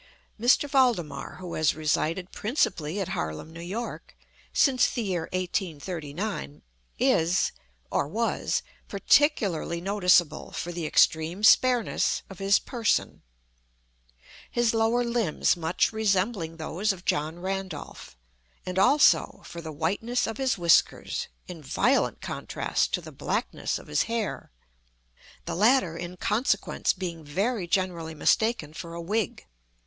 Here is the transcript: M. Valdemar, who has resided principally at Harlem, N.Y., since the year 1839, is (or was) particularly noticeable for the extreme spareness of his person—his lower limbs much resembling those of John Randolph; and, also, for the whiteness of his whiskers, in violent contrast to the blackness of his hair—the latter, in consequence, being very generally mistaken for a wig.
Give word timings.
M. 0.41 0.49
Valdemar, 0.67 1.35
who 1.35 1.53
has 1.53 1.75
resided 1.75 2.31
principally 2.31 2.99
at 2.99 3.09
Harlem, 3.09 3.55
N.Y., 3.55 3.99
since 4.51 4.89
the 4.89 5.03
year 5.03 5.25
1839, 5.31 6.63
is 6.97 7.51
(or 7.91 8.07
was) 8.07 8.63
particularly 8.87 9.79
noticeable 9.79 10.51
for 10.53 10.71
the 10.71 10.87
extreme 10.87 11.43
spareness 11.43 12.23
of 12.31 12.39
his 12.39 12.57
person—his 12.57 14.73
lower 14.73 15.03
limbs 15.03 15.55
much 15.55 15.93
resembling 15.93 16.57
those 16.57 16.91
of 16.91 17.05
John 17.05 17.37
Randolph; 17.37 18.17
and, 18.65 18.79
also, 18.79 19.43
for 19.45 19.61
the 19.61 19.71
whiteness 19.71 20.25
of 20.25 20.37
his 20.37 20.57
whiskers, 20.57 21.27
in 21.47 21.61
violent 21.61 22.21
contrast 22.21 22.91
to 22.95 23.01
the 23.01 23.11
blackness 23.11 23.77
of 23.77 23.85
his 23.85 24.01
hair—the 24.01 25.55
latter, 25.55 25.95
in 25.95 26.17
consequence, 26.17 26.91
being 26.91 27.23
very 27.23 27.67
generally 27.67 28.15
mistaken 28.15 28.73
for 28.73 28.95
a 28.95 29.01
wig. 29.01 29.45